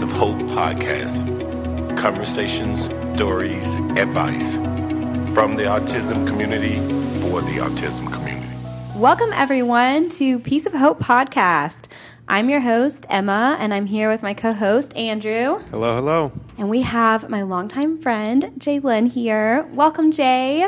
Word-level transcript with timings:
Piece 0.00 0.10
of 0.10 0.16
Hope 0.16 0.38
podcast 0.38 1.98
conversations, 1.98 2.84
stories, 3.16 3.66
advice 3.98 4.54
from 5.34 5.56
the 5.56 5.64
autism 5.64 6.26
community 6.26 6.76
for 7.20 7.42
the 7.42 7.58
autism 7.58 8.10
community. 8.10 8.48
Welcome, 8.96 9.30
everyone, 9.34 10.08
to 10.12 10.38
Piece 10.38 10.64
of 10.64 10.72
Hope 10.72 11.00
podcast. 11.00 11.84
I'm 12.28 12.48
your 12.48 12.60
host, 12.60 13.04
Emma, 13.10 13.58
and 13.60 13.74
I'm 13.74 13.84
here 13.84 14.08
with 14.08 14.22
my 14.22 14.32
co 14.32 14.54
host, 14.54 14.96
Andrew. 14.96 15.58
Hello, 15.70 15.94
hello. 15.96 16.32
And 16.56 16.70
we 16.70 16.80
have 16.80 17.28
my 17.28 17.42
longtime 17.42 18.00
friend, 18.00 18.54
Jaelyn, 18.56 19.12
here. 19.12 19.68
Welcome, 19.74 20.12
Jay. 20.12 20.66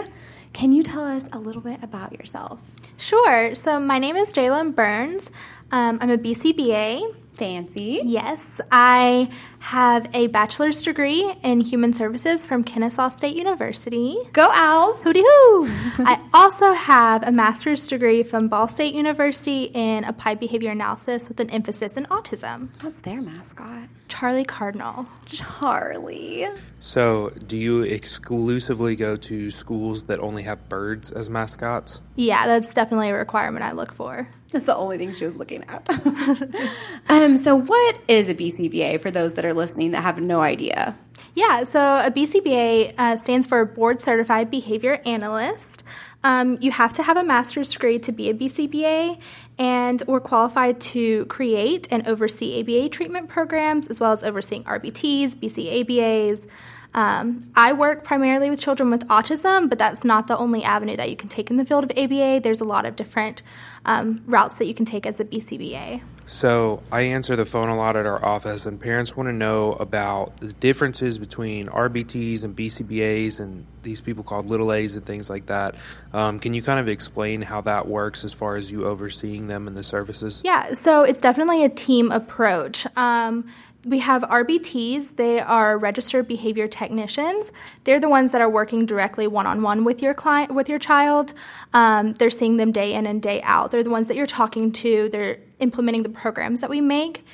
Can 0.53 0.73
you 0.73 0.83
tell 0.83 1.07
us 1.07 1.25
a 1.33 1.39
little 1.39 1.63
bit 1.63 1.83
about 1.83 2.13
yourself? 2.13 2.61
Sure. 2.99 3.55
So, 3.55 3.81
my 3.81 3.99
name 3.99 4.17
is 4.17 4.31
Jaelyn 4.31 4.75
Burns. 4.75 5.31
Um, 5.71 5.97
I'm 6.03 6.11
a 6.11 6.19
BCBA. 6.19 7.15
Fancy. 7.37 8.01
Yes, 8.05 8.61
I 8.71 9.29
have 9.59 10.09
a 10.13 10.27
bachelor's 10.29 10.83
degree 10.83 11.33
in 11.43 11.61
human 11.61 11.93
services 11.93 12.45
from 12.45 12.65
Kennesaw 12.65 13.09
State 13.09 13.37
University. 13.37 14.17
Go 14.33 14.51
Owls! 14.53 15.03
Hooty 15.03 15.21
hoo! 15.21 15.67
I 16.05 16.21
also 16.35 16.73
have 16.73 17.23
a 17.23 17.33
master's 17.33 17.87
degree 17.87 18.23
from 18.23 18.49
Ball 18.49 18.69
State 18.69 18.95
University 18.95 19.65
in 19.73 20.05
applied 20.05 20.41
behavior 20.41 20.71
analysis 20.71 21.29
with 21.29 21.41
an 21.41 21.51
emphasis 21.51 21.95
in 21.95 22.07
autism. 22.07 22.69
What's 22.83 22.99
their 22.99 23.23
mascot? 23.23 23.89
Charlie 24.09 24.45
Cardinal. 24.45 25.07
Charlie. 25.27 26.47
So, 26.81 27.31
do 27.47 27.57
you 27.57 27.83
exclusively 27.83 28.97
go 28.97 29.17
to 29.17 29.51
schools 29.51 30.05
that 30.05 30.21
only 30.21 30.43
have 30.43 30.69
birds 30.69 31.11
as 31.11 31.31
mascots? 31.31 32.01
Yeah, 32.17 32.47
that's 32.47 32.75
definitely 32.75 33.11
a 33.11 33.15
requirement 33.15 33.65
I 33.65 33.73
look 33.73 33.95
for. 33.95 34.29
That's 34.53 34.65
the 34.67 34.77
only 34.77 34.99
thing 34.99 35.13
she 35.13 35.25
was 35.25 35.35
looking 35.35 35.65
at. 35.65 35.89
um, 37.09 37.37
so, 37.37 37.57
what 37.57 37.99
is 38.07 38.29
a 38.29 38.35
BCBA 38.35 39.01
for 39.01 39.11
those 39.11 39.35
that 39.35 39.45
are 39.45 39.55
listening 39.55 39.93
that 39.93 40.03
have 40.03 40.21
no 40.21 40.43
idea? 40.43 40.97
Yeah, 41.35 41.65
so 41.65 41.81
a 41.81 42.11
BCBA 42.11 42.95
uh, 42.99 43.17
stands 43.17 43.47
for 43.47 43.65
Board 43.65 44.03
Certified 44.03 44.51
Behavior 44.51 45.01
Analyst. 45.07 45.83
Um, 46.25 46.59
you 46.61 46.71
have 46.71 46.93
to 46.95 47.03
have 47.03 47.17
a 47.17 47.25
master's 47.25 47.73
degree 47.73 47.99
to 48.01 48.13
be 48.13 48.29
a 48.29 48.35
BCBA, 48.35 49.19
and 49.59 50.03
we're 50.07 50.21
qualified 50.21 50.81
to 50.81 51.25
create 51.27 51.89
and 51.91 52.07
oversee 52.07 52.61
ABA 52.61 52.91
treatment 52.91 53.29
programs 53.29 53.89
as 53.89 53.99
well 53.99 54.13
as 54.13 54.23
overseeing 54.23 54.65
RBTs, 54.65 55.37
BCABAs. 55.37 56.47
Um, 56.95 57.51
I 57.57 57.73
work 57.73 58.05
primarily 58.05 58.51
with 58.51 58.61
children 58.61 58.91
with 58.91 59.07
autism, 59.09 59.69
but 59.69 59.79
that's 59.79 60.05
not 60.05 60.27
the 60.27 60.37
only 60.37 60.63
avenue 60.63 60.97
that 60.97 61.11
you 61.11 61.17
can 61.17 61.29
take 61.29 61.51
in 61.51 61.57
the 61.57 61.65
field 61.65 61.85
of 61.85 61.91
ABA. 61.97 62.41
There's 62.41 62.61
a 62.61 62.67
lot 62.67 62.85
of 62.85 62.97
different 62.97 63.43
um, 63.85 64.23
routes 64.27 64.57
that 64.57 64.67
you 64.67 64.75
can 64.75 64.85
take 64.85 65.07
as 65.07 65.19
a 65.19 65.25
BCBA. 65.25 66.03
So, 66.25 66.83
I 66.93 67.03
answer 67.03 67.35
the 67.35 67.45
phone 67.45 67.69
a 67.69 67.77
lot 67.77 67.97
at 67.97 68.07
our 68.07 68.25
office, 68.25 68.65
and 68.65 68.81
parents 68.81 69.17
want 69.17 69.29
to 69.29 69.33
know 69.33 69.73
about 69.73 70.37
the 70.39 70.53
differences 70.53 71.19
between 71.19 71.67
RBTs 71.67 72.45
and 72.45 72.57
BCBAs 72.57 73.41
and 73.41 73.67
these 73.83 74.01
people 74.01 74.23
called 74.23 74.47
little 74.47 74.73
A's 74.73 74.97
and 74.97 75.05
things 75.05 75.29
like 75.29 75.47
that. 75.47 75.75
Um, 76.13 76.39
can 76.39 76.55
you 76.55 76.63
kind 76.63 76.79
of 76.79 76.89
explain 76.89 77.43
how 77.43 77.61
that 77.63 77.89
works 77.89 78.25
as 78.25 78.33
far 78.33 78.55
as 78.55 78.71
you 78.71 78.85
overseeing 78.85 79.49
them 79.49 79.67
and 79.67 79.77
the 79.77 79.83
services? 79.83 80.43
Yeah, 80.45 80.75
so 80.75 81.03
it's 81.03 81.21
definitely 81.21 81.65
a 81.65 81.69
team 81.69 82.13
approach. 82.13 82.87
Um, 82.97 83.49
we 83.85 83.99
have 83.99 84.23
RBTs. 84.23 85.17
They 85.17 85.41
are 85.41 85.77
registered 85.77 86.29
behavior 86.29 86.69
technicians. 86.69 87.51
They're 87.85 88.01
the 88.01 88.09
ones 88.09 88.33
that 88.33 88.41
are 88.41 88.49
working 88.49 88.87
directly 88.87 89.27
one 89.27 89.47
on 89.47 89.63
one 89.63 89.85
with 89.85 90.03
your 90.03 90.15
client, 90.15 90.55
with 90.55 90.69
your 90.69 90.79
child. 90.79 91.35
Um, 91.73 92.13
they're 92.15 92.31
seeing 92.31 92.57
them 92.57 92.71
day 92.71 92.95
in 92.95 93.07
and 93.07 93.21
day 93.21 93.43
out. 93.43 93.71
They're 93.71 93.83
the 93.83 93.91
ones 93.91 94.09
that 94.09 94.17
you're 94.17 94.27
talking 94.27 94.71
to. 94.73 95.09
They're 95.11 95.39
implementing 95.59 96.05
the 96.05 96.11
programs 96.11 96.61
that 96.61 96.71
we 96.71 96.81
make. 96.81 97.25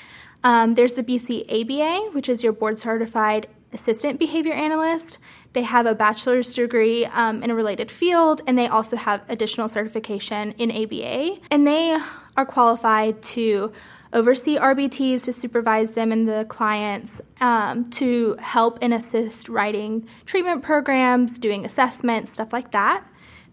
Um, 0.45 0.75
there's 0.75 0.95
the 0.95 1.03
BCABA, 1.03 2.15
which 2.15 2.29
is 2.29 2.43
your 2.43 2.53
board 2.53 2.79
certified 2.79 3.49
assistant 3.73 4.19
behavior 4.19 4.55
analyst. 4.55 5.19
They 5.53 5.63
have 5.63 5.85
a 5.87 5.95
bachelor's 5.95 6.55
degree 6.55 7.05
um, 7.07 7.43
in 7.43 7.51
a 7.51 7.55
related 7.55 7.91
field, 7.91 8.41
and 8.47 8.57
they 8.57 8.69
also 8.69 8.97
have 8.97 9.23
additional 9.29 9.69
certification 9.69 10.53
in 10.53 10.71
ABA. 10.71 11.41
And 11.51 11.67
they 11.67 11.99
are 12.37 12.47
qualified 12.47 13.21
to 13.23 13.73
oversee 14.13 14.57
RBTs, 14.57 15.23
to 15.25 15.33
supervise 15.33 15.93
them 15.93 16.13
and 16.13 16.29
the 16.29 16.47
clients, 16.49 17.13
um, 17.41 17.91
to 17.91 18.37
help 18.41 18.79
and 18.83 18.95
assist 18.95 19.49
writing 19.49 20.07
treatment 20.27 20.63
programs, 20.63 21.39
doing 21.39 21.65
assessments, 21.65 22.33
stuff 22.33 22.53
like 22.53 22.73
that. 22.73 23.05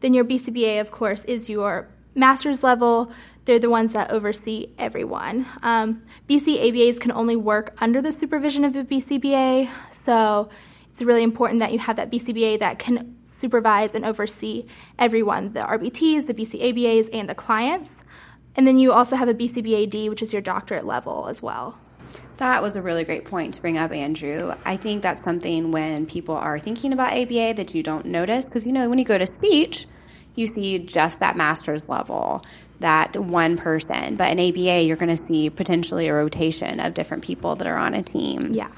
Then 0.02 0.14
your 0.14 0.26
BCBA, 0.26 0.82
of 0.82 0.92
course, 0.92 1.26
is 1.26 1.50
your 1.50 1.88
master's 2.16 2.64
level. 2.64 3.12
They're 3.46 3.60
the 3.60 3.70
ones 3.70 3.94
that 3.94 4.12
oversee 4.12 4.68
everyone. 4.80 5.46
Um, 5.62 6.04
BCABAs 6.30 7.00
can 7.00 7.12
only 7.12 7.36
work 7.36 7.76
under 7.80 8.02
the 8.02 8.12
supervision 8.12 8.66
of 8.66 8.76
a 8.76 8.84
BCBA, 8.84 9.70
so 9.92 10.50
it's 10.92 11.02
really 11.02 11.24
important 11.24 11.60
that 11.60 11.72
you 11.74 11.80
have 11.80 11.98
that 11.98 12.12
BCBA 12.12 12.60
that 12.60 12.80
can 12.80 13.18
supervise 13.38 13.94
and 13.94 14.06
oversee 14.06 14.66
everyone 14.98 15.54
the 15.54 15.60
RBTs, 15.60 16.26
the 16.26 16.34
BCABAs, 16.34 17.10
and 17.14 17.30
the 17.30 17.36
clients. 17.36 17.92
And 18.56 18.68
then 18.68 18.78
you 18.80 18.92
also 18.92 19.16
have 19.16 19.28
a 19.28 19.34
BCBAD, 19.34 20.10
which 20.10 20.22
is 20.22 20.32
your 20.32 20.42
doctorate 20.42 20.86
level 20.86 21.28
as 21.28 21.42
well. 21.42 21.78
That 22.38 22.62
was 22.62 22.76
a 22.76 22.82
really 22.82 23.04
great 23.04 23.26
point 23.26 23.54
to 23.56 23.62
bring 23.62 23.78
up, 23.78 23.92
Andrew. 23.92 24.54
I 24.66 24.78
think 24.78 25.02
that's 25.02 25.24
something 25.24 25.72
when 25.72 26.06
people 26.06 26.36
are 26.36 26.60
thinking 26.60 26.94
about 26.94 27.14
ABA 27.14 27.56
that 27.56 27.74
you 27.74 27.84
don't 27.84 28.06
notice 28.06 28.46
because, 28.46 28.66
you 28.66 28.74
know, 28.74 28.90
when 28.90 28.98
you 28.98 29.06
go 29.06 29.18
to 29.18 29.26
speech, 29.26 29.88
you 30.36 30.48
see 30.48 30.80
just 30.80 31.22
that 31.22 31.38
master's 31.38 31.88
level, 31.88 32.46
that 32.80 33.18
one 33.18 33.58
person. 33.58 34.16
But 34.16 34.32
in 34.32 34.40
ABA, 34.40 34.84
you're 34.84 34.98
going 34.98 35.16
to 35.16 35.24
see 35.24 35.50
potentially 35.50 36.08
a 36.08 36.14
rotation 36.14 36.80
of 36.80 36.94
different 36.94 37.24
people 37.24 37.56
that 37.56 37.68
are 37.68 37.78
on 37.78 37.94
a 37.94 38.04
team. 38.04 38.54
Yeah. 38.54 38.70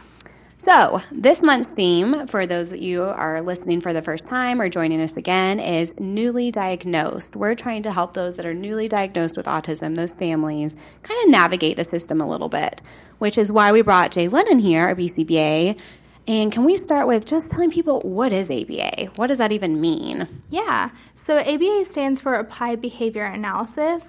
So, 0.59 1.01
this 1.11 1.43
month's 1.43 1.69
theme, 1.69 2.25
for 2.25 2.47
those 2.47 2.71
that 2.71 2.81
you 2.81 3.03
are 3.03 3.43
listening 3.43 3.79
for 3.79 3.93
the 3.93 4.01
first 4.01 4.25
time 4.25 4.59
or 4.59 4.69
joining 4.69 4.99
us 5.01 5.15
again, 5.15 5.59
is 5.59 5.93
newly 5.99 6.49
diagnosed. 6.49 7.35
We're 7.35 7.53
trying 7.53 7.83
to 7.83 7.91
help 7.91 8.13
those 8.13 8.37
that 8.37 8.45
are 8.45 8.55
newly 8.55 8.87
diagnosed 8.87 9.37
with 9.37 9.45
autism, 9.45 9.95
those 9.95 10.15
families, 10.15 10.75
kind 11.03 11.23
of 11.23 11.29
navigate 11.29 11.77
the 11.77 11.83
system 11.83 12.21
a 12.21 12.27
little 12.27 12.49
bit, 12.49 12.81
which 13.19 13.37
is 13.37 13.51
why 13.51 13.71
we 13.71 13.83
brought 13.83 14.11
Jay 14.11 14.29
Lennon 14.29 14.57
here, 14.57 14.87
our 14.87 14.95
BCBA. 14.95 15.79
And 16.27 16.51
can 16.51 16.65
we 16.65 16.75
start 16.75 17.07
with 17.07 17.27
just 17.27 17.51
telling 17.51 17.69
people 17.69 18.01
what 18.01 18.33
is 18.33 18.49
ABA? 18.49 19.11
What 19.15 19.27
does 19.27 19.37
that 19.37 19.51
even 19.51 19.79
mean? 19.79 20.27
Yeah. 20.49 20.89
So, 21.27 21.39
ABA 21.39 21.83
stands 21.83 22.21
for 22.21 22.35
Applied 22.35 22.81
Behavior 22.81 23.25
Analysis. 23.25 24.05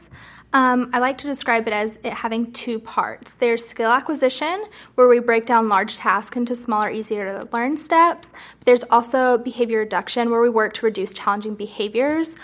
Um, 0.53 0.89
I 0.93 1.01
like 1.01 1.19
to 1.19 1.27
describe 1.27 1.67
it 1.67 1.73
as 1.73 1.99
it 2.05 2.13
having 2.13 2.53
two 2.53 2.79
parts. 2.79 3.35
There's 3.41 3.67
skill 3.67 3.91
acquisition, 3.91 4.67
where 4.95 5.09
we 5.09 5.19
break 5.19 5.45
down 5.45 5.69
large 5.69 5.97
tasks 5.97 6.37
into 6.37 6.55
smaller, 6.55 6.89
easier 6.89 7.41
to 7.41 7.49
learn 7.53 7.77
steps. 7.77 8.29
There's 8.65 8.85
also 8.85 9.37
behavior 9.39 9.81
reduction, 9.81 10.31
where 10.31 10.41
we 10.41 10.49
work 10.49 10.75
to 10.75 10.87
reduce 10.87 11.13
challenging 11.13 11.57
behaviors. 11.57 12.37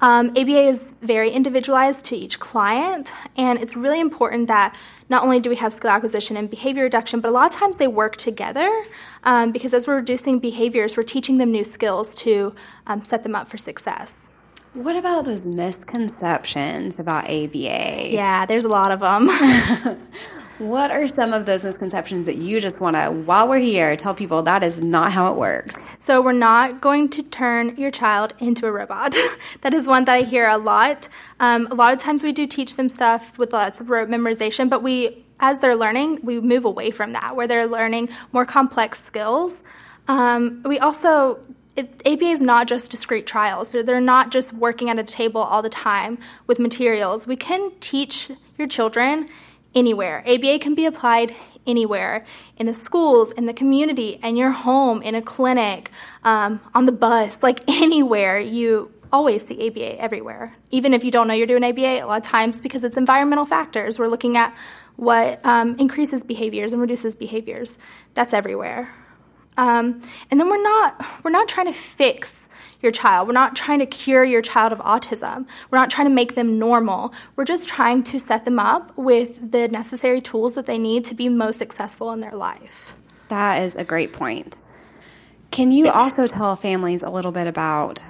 Um, 0.00 0.30
ABA 0.30 0.60
is 0.60 0.94
very 1.02 1.32
individualized 1.32 2.04
to 2.04 2.16
each 2.16 2.38
client, 2.38 3.10
and 3.36 3.58
it's 3.58 3.74
really 3.74 3.98
important 3.98 4.46
that 4.46 4.76
not 5.10 5.24
only 5.24 5.40
do 5.40 5.50
we 5.50 5.56
have 5.56 5.72
skill 5.72 5.90
acquisition 5.90 6.36
and 6.36 6.48
behavior 6.48 6.84
reduction, 6.84 7.20
but 7.20 7.30
a 7.30 7.34
lot 7.34 7.52
of 7.52 7.58
times 7.58 7.76
they 7.76 7.88
work 7.88 8.16
together 8.16 8.70
um, 9.24 9.52
because 9.52 9.74
as 9.74 9.86
we're 9.86 9.96
reducing 9.96 10.38
behaviors, 10.38 10.96
we're 10.96 11.02
teaching 11.02 11.36
them 11.38 11.50
new 11.50 11.64
skills 11.64 12.14
to 12.14 12.54
um, 12.86 13.02
set 13.02 13.24
them 13.24 13.34
up 13.34 13.48
for 13.48 13.58
success. 13.58 14.14
What 14.72 14.94
about 14.94 15.24
those 15.24 15.48
misconceptions 15.48 17.00
about 17.00 17.24
ABA? 17.24 18.12
Yeah, 18.12 18.46
there's 18.46 18.64
a 18.64 18.68
lot 18.68 18.92
of 18.92 19.00
them. 19.00 19.28
what 20.60 20.90
are 20.90 21.08
some 21.08 21.32
of 21.32 21.46
those 21.46 21.64
misconceptions 21.64 22.26
that 22.26 22.36
you 22.36 22.60
just 22.60 22.80
want 22.80 22.94
to, 22.94 23.10
while 23.10 23.48
we're 23.48 23.58
here, 23.58 23.96
tell 23.96 24.14
people 24.14 24.42
that 24.42 24.62
is 24.62 24.80
not 24.80 25.10
how 25.10 25.32
it 25.32 25.36
works? 25.36 25.74
So, 26.02 26.20
we're 26.20 26.32
not 26.32 26.80
going 26.80 27.08
to 27.10 27.22
turn 27.22 27.74
your 27.76 27.90
child 27.90 28.34
into 28.38 28.66
a 28.66 28.72
robot. 28.72 29.16
that 29.62 29.72
is 29.72 29.86
one 29.86 30.04
that 30.04 30.12
I 30.12 30.22
hear 30.22 30.48
a 30.48 30.58
lot. 30.58 31.08
Um, 31.40 31.66
a 31.70 31.74
lot 31.74 31.94
of 31.94 31.98
times 31.98 32.22
we 32.22 32.32
do 32.32 32.46
teach 32.46 32.76
them 32.76 32.88
stuff 32.88 33.36
with 33.38 33.52
lots 33.52 33.80
of 33.80 33.88
rote 33.88 34.08
memorization, 34.08 34.68
but 34.68 34.82
we, 34.82 35.24
as 35.40 35.58
they're 35.58 35.76
learning, 35.76 36.20
we 36.22 36.40
move 36.40 36.64
away 36.64 36.90
from 36.90 37.14
that, 37.14 37.34
where 37.36 37.46
they're 37.46 37.66
learning 37.66 38.10
more 38.32 38.44
complex 38.44 39.02
skills. 39.02 39.62
Um, 40.08 40.62
we 40.64 40.78
also 40.78 41.40
it, 41.76 42.02
ABA 42.04 42.24
is 42.24 42.40
not 42.40 42.68
just 42.68 42.90
discrete 42.90 43.26
trials. 43.26 43.70
So 43.70 43.82
they're 43.82 44.00
not 44.00 44.30
just 44.30 44.52
working 44.52 44.90
at 44.90 44.98
a 44.98 45.04
table 45.04 45.40
all 45.40 45.62
the 45.62 45.70
time 45.70 46.18
with 46.46 46.58
materials. 46.58 47.26
We 47.26 47.36
can 47.36 47.70
teach 47.80 48.30
your 48.58 48.68
children 48.68 49.28
anywhere. 49.74 50.22
ABA 50.26 50.58
can 50.58 50.74
be 50.74 50.86
applied 50.86 51.34
anywhere 51.66 52.24
in 52.56 52.66
the 52.66 52.74
schools, 52.74 53.30
in 53.32 53.46
the 53.46 53.52
community, 53.52 54.18
in 54.22 54.36
your 54.36 54.50
home, 54.50 55.02
in 55.02 55.14
a 55.14 55.22
clinic, 55.22 55.90
um, 56.24 56.60
on 56.74 56.86
the 56.86 56.92
bus, 56.92 57.38
like 57.42 57.62
anywhere. 57.68 58.38
You 58.38 58.92
always 59.12 59.46
see 59.46 59.68
ABA 59.68 60.00
everywhere. 60.00 60.54
Even 60.70 60.94
if 60.94 61.04
you 61.04 61.10
don't 61.10 61.28
know 61.28 61.34
you're 61.34 61.46
doing 61.46 61.64
ABA, 61.64 62.02
a 62.02 62.04
lot 62.04 62.24
of 62.24 62.26
times 62.26 62.60
because 62.60 62.84
it's 62.84 62.96
environmental 62.96 63.46
factors, 63.46 63.98
we're 63.98 64.08
looking 64.08 64.36
at 64.36 64.54
what 64.96 65.44
um, 65.44 65.76
increases 65.78 66.22
behaviors 66.22 66.72
and 66.72 66.80
reduces 66.80 67.14
behaviors. 67.14 67.78
That's 68.14 68.34
everywhere. 68.34 68.94
Um, 69.56 70.02
and 70.30 70.38
then 70.38 70.48
we're 70.48 70.62
not 70.62 71.04
we're 71.24 71.30
not 71.30 71.48
trying 71.48 71.66
to 71.66 71.72
fix 71.72 72.46
your 72.82 72.92
child. 72.92 73.28
We're 73.28 73.34
not 73.34 73.56
trying 73.56 73.78
to 73.80 73.86
cure 73.86 74.24
your 74.24 74.42
child 74.42 74.72
of 74.72 74.78
autism. 74.78 75.46
We're 75.70 75.78
not 75.78 75.90
trying 75.90 76.06
to 76.06 76.14
make 76.14 76.34
them 76.34 76.58
normal. 76.58 77.12
We're 77.36 77.44
just 77.44 77.66
trying 77.66 78.02
to 78.04 78.18
set 78.18 78.44
them 78.44 78.58
up 78.58 78.96
with 78.96 79.52
the 79.52 79.68
necessary 79.68 80.20
tools 80.20 80.54
that 80.54 80.66
they 80.66 80.78
need 80.78 81.04
to 81.06 81.14
be 81.14 81.28
most 81.28 81.58
successful 81.58 82.12
in 82.12 82.20
their 82.20 82.34
life. 82.34 82.94
That 83.28 83.62
is 83.62 83.76
a 83.76 83.84
great 83.84 84.12
point. 84.12 84.60
Can 85.50 85.70
you 85.70 85.88
also 85.88 86.26
tell 86.26 86.54
families 86.56 87.02
a 87.02 87.10
little 87.10 87.32
bit 87.32 87.46
about 87.46 88.04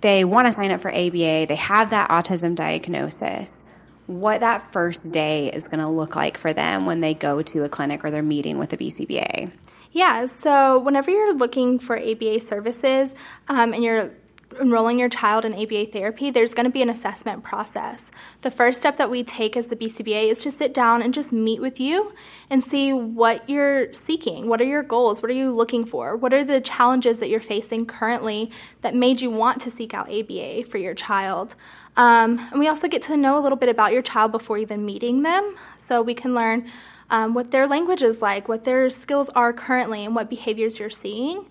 they 0.00 0.24
want 0.24 0.46
to 0.46 0.52
sign 0.52 0.70
up 0.70 0.80
for 0.80 0.92
ABA, 0.92 1.46
they 1.46 1.56
have 1.56 1.90
that 1.90 2.10
autism 2.10 2.54
diagnosis, 2.54 3.64
what 4.06 4.40
that 4.40 4.72
first 4.72 5.10
day 5.10 5.50
is 5.50 5.66
going 5.66 5.80
to 5.80 5.88
look 5.88 6.14
like 6.14 6.38
for 6.38 6.52
them 6.52 6.86
when 6.86 7.00
they 7.00 7.14
go 7.14 7.42
to 7.42 7.64
a 7.64 7.68
clinic 7.68 8.04
or 8.04 8.10
they're 8.10 8.22
meeting 8.22 8.58
with 8.58 8.72
a 8.72 8.76
BCBA? 8.76 9.50
Yeah, 9.92 10.26
so 10.26 10.78
whenever 10.78 11.10
you're 11.10 11.34
looking 11.34 11.78
for 11.78 11.98
ABA 11.98 12.40
services 12.40 13.14
um, 13.48 13.72
and 13.72 13.82
you're 13.82 14.12
enrolling 14.60 14.98
your 14.98 15.08
child 15.08 15.44
in 15.44 15.54
ABA 15.54 15.86
therapy, 15.86 16.30
there's 16.30 16.54
going 16.54 16.64
to 16.64 16.70
be 16.70 16.82
an 16.82 16.88
assessment 16.88 17.42
process. 17.42 18.04
The 18.42 18.50
first 18.50 18.80
step 18.80 18.96
that 18.96 19.10
we 19.10 19.22
take 19.22 19.56
as 19.56 19.66
the 19.66 19.76
BCBA 19.76 20.30
is 20.30 20.38
to 20.40 20.50
sit 20.50 20.72
down 20.72 21.02
and 21.02 21.12
just 21.12 21.32
meet 21.32 21.60
with 21.60 21.78
you 21.78 22.12
and 22.50 22.62
see 22.62 22.92
what 22.92 23.48
you're 23.48 23.92
seeking. 23.92 24.48
What 24.48 24.60
are 24.60 24.64
your 24.64 24.82
goals? 24.82 25.22
What 25.22 25.30
are 25.30 25.34
you 25.34 25.50
looking 25.54 25.84
for? 25.84 26.16
What 26.16 26.32
are 26.32 26.44
the 26.44 26.60
challenges 26.60 27.18
that 27.18 27.28
you're 27.28 27.40
facing 27.40 27.86
currently 27.86 28.50
that 28.82 28.94
made 28.94 29.20
you 29.20 29.30
want 29.30 29.60
to 29.62 29.70
seek 29.70 29.94
out 29.94 30.10
ABA 30.10 30.64
for 30.64 30.78
your 30.78 30.94
child? 30.94 31.54
Um, 31.96 32.38
and 32.50 32.58
we 32.58 32.68
also 32.68 32.88
get 32.88 33.02
to 33.02 33.16
know 33.16 33.38
a 33.38 33.40
little 33.40 33.58
bit 33.58 33.68
about 33.68 33.92
your 33.92 34.02
child 34.02 34.32
before 34.32 34.58
even 34.58 34.84
meeting 34.84 35.22
them, 35.22 35.56
so 35.86 36.00
we 36.00 36.14
can 36.14 36.34
learn. 36.34 36.70
Um, 37.10 37.34
what 37.34 37.50
their 37.50 37.66
language 37.66 38.02
is 38.02 38.20
like, 38.20 38.48
what 38.48 38.64
their 38.64 38.90
skills 38.90 39.30
are 39.30 39.52
currently, 39.52 40.04
and 40.04 40.14
what 40.14 40.28
behaviors 40.28 40.78
you're 40.78 40.90
seeing. 40.90 41.46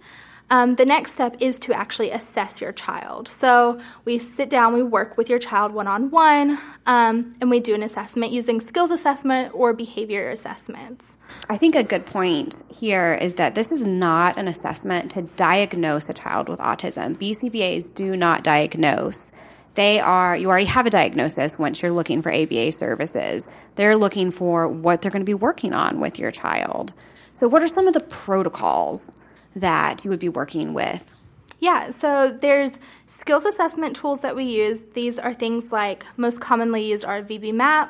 Um, 0.50 0.76
the 0.76 0.86
next 0.86 1.14
step 1.14 1.36
is 1.40 1.60
to 1.60 1.74
actually 1.74 2.12
assess 2.12 2.62
your 2.62 2.72
child. 2.72 3.28
So 3.28 3.80
we 4.06 4.18
sit 4.18 4.50
down, 4.50 4.74
we 4.74 4.82
work 4.82 5.18
with 5.18 5.30
your 5.30 5.40
child 5.40 5.74
one 5.74 5.88
on 5.88 6.10
one, 6.10 6.58
and 6.86 7.50
we 7.50 7.60
do 7.60 7.76
an 7.76 7.84
assessment 7.84 8.32
using 8.32 8.62
skills 8.62 8.92
assessment 8.92 9.54
or 9.54 9.74
behavior 9.74 10.30
assessments. 10.30 11.18
I 11.50 11.58
think 11.58 11.76
a 11.76 11.84
good 11.84 12.06
point 12.06 12.64
here 12.70 13.16
is 13.16 13.34
that 13.34 13.56
this 13.56 13.74
is 13.74 13.84
not 13.84 14.38
an 14.38 14.48
assessment 14.48 15.12
to 15.12 15.24
diagnose 15.24 16.08
a 16.08 16.14
child 16.14 16.48
with 16.48 16.60
autism. 16.60 17.18
BCBAs 17.18 17.94
do 17.94 18.16
not 18.16 18.44
diagnose. 18.44 19.34
They 19.78 20.00
are, 20.00 20.36
you 20.36 20.50
already 20.50 20.66
have 20.66 20.88
a 20.88 20.90
diagnosis 20.90 21.60
once 21.60 21.84
you're 21.84 21.92
looking 21.92 22.24
for 22.24 22.34
ABA 22.34 22.72
services. 22.72 23.48
They're 23.76 23.96
looking 23.96 24.32
for 24.32 24.68
what 24.68 25.04
they're 25.04 25.12
going 25.12 25.22
to 25.22 25.30
be 25.30 25.36
working 25.36 25.72
on 25.72 26.00
with 26.00 26.18
your 26.18 26.32
child. 26.32 26.96
So, 27.36 27.48
what 27.48 27.62
are 27.62 27.68
some 27.68 27.86
of 27.86 27.94
the 27.94 28.00
protocols 28.00 29.14
that 29.56 30.04
you 30.04 30.10
would 30.10 30.20
be 30.20 30.30
working 30.30 30.74
with? 30.74 31.14
Yeah, 31.60 31.92
so 31.92 32.36
there's 32.42 32.72
skills 33.08 33.46
assessment 33.46 33.96
tools 33.96 34.22
that 34.22 34.36
we 34.36 34.46
use. 34.46 34.82
These 34.96 35.20
are 35.20 35.32
things 35.32 35.72
like 35.72 36.08
most 36.18 36.40
commonly 36.40 36.84
used 36.84 37.06
are 37.06 37.22
VB-MAPP, 37.22 37.90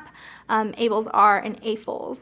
um, 0.50 0.72
ABLLS-R, 0.74 1.38
and 1.38 1.58
AFLS. 1.62 2.20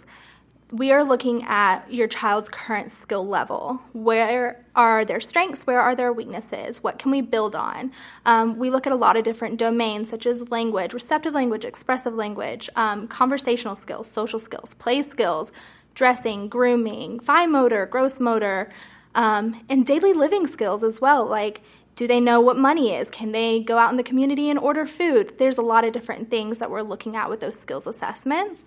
We 0.72 0.90
are 0.90 1.04
looking 1.04 1.44
at 1.44 1.92
your 1.92 2.08
child's 2.08 2.48
current 2.48 2.90
skill 2.90 3.24
level. 3.24 3.80
Where 3.92 4.64
are 4.74 5.04
their 5.04 5.20
strengths? 5.20 5.64
Where 5.64 5.80
are 5.80 5.94
their 5.94 6.12
weaknesses? 6.12 6.82
What 6.82 6.98
can 6.98 7.12
we 7.12 7.20
build 7.20 7.54
on? 7.54 7.92
Um, 8.24 8.58
we 8.58 8.68
look 8.68 8.84
at 8.84 8.92
a 8.92 8.96
lot 8.96 9.16
of 9.16 9.22
different 9.22 9.58
domains 9.58 10.10
such 10.10 10.26
as 10.26 10.50
language, 10.50 10.92
receptive 10.92 11.34
language, 11.34 11.64
expressive 11.64 12.14
language, 12.14 12.68
um, 12.74 13.06
conversational 13.06 13.76
skills, 13.76 14.10
social 14.10 14.40
skills, 14.40 14.74
play 14.74 15.02
skills, 15.02 15.52
dressing, 15.94 16.48
grooming, 16.48 17.20
fine 17.20 17.52
motor, 17.52 17.86
gross 17.86 18.18
motor, 18.18 18.68
um, 19.14 19.64
and 19.68 19.86
daily 19.86 20.12
living 20.12 20.48
skills 20.48 20.82
as 20.82 21.00
well. 21.00 21.24
Like, 21.26 21.60
do 21.94 22.08
they 22.08 22.18
know 22.18 22.40
what 22.40 22.58
money 22.58 22.92
is? 22.92 23.08
Can 23.08 23.30
they 23.30 23.60
go 23.60 23.78
out 23.78 23.92
in 23.92 23.96
the 23.96 24.02
community 24.02 24.50
and 24.50 24.58
order 24.58 24.84
food? 24.84 25.38
There's 25.38 25.58
a 25.58 25.62
lot 25.62 25.84
of 25.84 25.92
different 25.92 26.28
things 26.28 26.58
that 26.58 26.72
we're 26.72 26.82
looking 26.82 27.14
at 27.14 27.30
with 27.30 27.38
those 27.38 27.54
skills 27.54 27.86
assessments. 27.86 28.64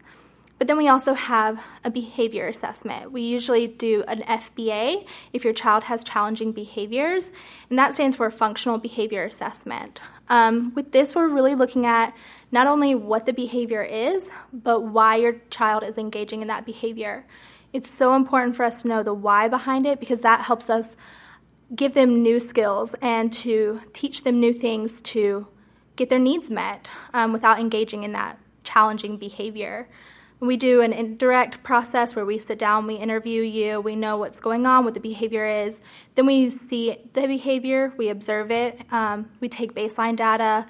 But 0.60 0.68
then 0.68 0.78
we 0.78 0.90
also 0.90 1.14
have 1.14 1.58
a 1.86 1.90
behavior 1.90 2.48
assessment. 2.48 3.14
We 3.14 3.22
usually 3.22 3.66
do 3.66 4.04
an 4.10 4.22
FBA 4.22 5.08
if 5.32 5.46
your 5.46 5.54
child 5.54 5.86
has 5.86 6.04
challenging 6.04 6.52
behaviors, 6.52 7.32
and 7.70 7.80
that 7.80 7.94
stands 7.94 8.18
for 8.18 8.30
Functional 8.30 8.78
Behavior 8.78 9.24
Assessment. 9.24 10.02
Um, 10.28 10.74
with 10.76 10.92
this, 10.92 11.16
we're 11.16 11.30
really 11.30 11.56
looking 11.56 11.86
at 11.86 12.14
not 12.52 12.68
only 12.68 12.94
what 12.94 13.26
the 13.26 13.32
behavior 13.32 13.82
is, 13.82 14.30
but 14.52 14.82
why 14.82 15.16
your 15.16 15.38
child 15.50 15.84
is 15.84 15.98
engaging 15.98 16.42
in 16.42 16.50
that 16.50 16.66
behavior. 16.66 17.26
It's 17.72 17.90
so 17.90 18.14
important 18.16 18.56
for 18.56 18.66
us 18.66 18.82
to 18.82 18.88
know 18.90 19.02
the 19.02 19.14
why 19.14 19.48
behind 19.48 19.86
it 19.86 20.00
because 20.00 20.22
that 20.22 20.42
helps 20.42 20.70
us 20.70 20.88
give 21.74 21.94
them 21.94 22.22
new 22.22 22.40
skills 22.40 22.96
and 23.02 23.32
to 23.32 23.80
teach 23.94 24.24
them 24.24 24.40
new 24.40 24.54
things 24.54 25.00
to 25.02 25.48
get 25.96 26.10
their 26.10 26.20
needs 26.20 26.50
met 26.50 26.92
um, 27.14 27.32
without 27.32 27.60
engaging 27.60 28.04
in 28.04 28.12
that 28.12 28.38
challenging 28.64 29.18
behavior. 29.18 29.88
We 30.42 30.56
do 30.56 30.80
an 30.80 30.94
indirect 30.94 31.64
process 31.64 32.16
where 32.16 32.26
we 32.26 32.40
sit 32.40 32.60
down, 32.60 32.88
we 32.88 32.96
interview 32.96 33.42
you, 33.42 33.82
we 33.82 33.98
know 33.98 34.16
what's 34.16 34.40
going 34.40 34.66
on, 34.66 34.86
what 34.86 34.94
the 34.94 35.02
behavior 35.02 35.46
is. 35.46 35.82
Then 36.16 36.26
we 36.26 36.50
see 36.50 36.98
the 37.12 37.28
behavior, 37.28 37.94
we 37.98 38.08
observe 38.08 38.50
it, 38.50 38.80
um, 38.90 39.30
we 39.42 39.50
take 39.50 39.76
baseline 39.76 40.16
data, 40.16 40.66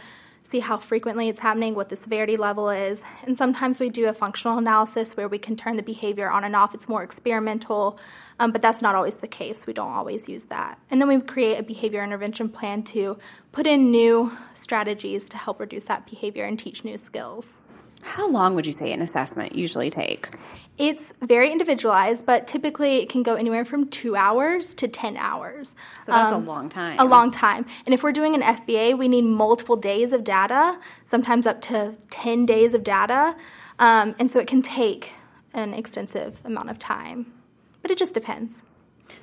see 0.49 0.59
how 0.59 0.77
frequently 0.77 1.29
it's 1.29 1.39
happening, 1.39 1.75
what 1.75 1.89
the 1.89 1.95
severity 1.95 2.35
level 2.35 2.71
is. 2.71 3.03
And 3.27 3.37
sometimes 3.37 3.79
we 3.79 3.89
do 3.89 4.07
a 4.07 4.13
functional 4.13 4.57
analysis 4.57 5.15
where 5.15 5.27
we 5.27 5.37
can 5.37 5.55
turn 5.55 5.77
the 5.77 5.83
behavior 5.83 6.31
on 6.31 6.43
and 6.43 6.55
off. 6.55 6.73
It's 6.73 6.89
more 6.89 7.03
experimental, 7.03 7.99
um, 8.39 8.51
but 8.51 8.63
that's 8.63 8.81
not 8.81 8.95
always 8.95 9.15
the 9.15 9.27
case. 9.27 9.59
We 9.67 9.73
don't 9.73 9.91
always 9.91 10.27
use 10.27 10.45
that. 10.45 10.79
And 10.89 10.99
then 10.99 11.07
we 11.07 11.21
create 11.21 11.59
a 11.59 11.63
behavior 11.63 12.03
intervention 12.03 12.49
plan 12.49 12.81
to 12.85 13.19
put 13.51 13.67
in 13.67 13.91
new 13.91 14.31
strategies 14.55 15.27
to 15.29 15.37
help 15.37 15.59
reduce 15.59 15.83
that 15.83 16.07
behavior 16.09 16.45
and 16.45 16.57
teach 16.57 16.83
new 16.83 16.97
skills. 16.97 17.59
How 18.01 18.29
long 18.29 18.55
would 18.55 18.65
you 18.65 18.71
say 18.71 18.91
an 18.91 19.01
assessment 19.01 19.55
usually 19.55 19.89
takes? 19.89 20.43
It's 20.77 21.11
very 21.21 21.51
individualized, 21.51 22.25
but 22.25 22.47
typically 22.47 22.97
it 23.01 23.09
can 23.09 23.21
go 23.21 23.35
anywhere 23.35 23.65
from 23.65 23.89
two 23.89 24.15
hours 24.15 24.73
to 24.75 24.87
10 24.87 25.17
hours. 25.17 25.75
So 26.05 26.13
that's 26.13 26.31
um, 26.31 26.43
a 26.43 26.45
long 26.45 26.69
time. 26.69 26.97
A 26.99 27.03
long 27.03 27.31
time. 27.31 27.65
And 27.85 27.93
if 27.93 28.01
we're 28.01 28.13
doing 28.13 28.33
an 28.33 28.41
FBA, 28.41 28.97
we 28.97 29.09
need 29.09 29.25
multiple 29.25 29.75
days 29.75 30.13
of 30.13 30.23
data, 30.23 30.79
sometimes 31.11 31.45
up 31.45 31.61
to 31.63 31.95
10 32.11 32.45
days 32.45 32.73
of 32.73 32.85
data. 32.85 33.35
Um, 33.79 34.15
and 34.19 34.31
so 34.31 34.39
it 34.39 34.47
can 34.47 34.61
take 34.61 35.11
an 35.53 35.73
extensive 35.73 36.39
amount 36.45 36.69
of 36.69 36.79
time. 36.79 37.33
But 37.81 37.91
it 37.91 37.97
just 37.97 38.13
depends. 38.13 38.55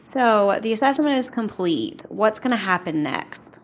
So 0.05 0.59
the 0.61 0.73
assessment 0.73 1.17
is 1.17 1.31
complete. 1.31 2.05
What's 2.09 2.41
going 2.41 2.51
to 2.51 2.57
happen 2.57 3.03
next? 3.03 3.59